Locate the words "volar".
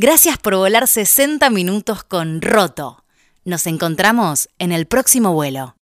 0.54-0.86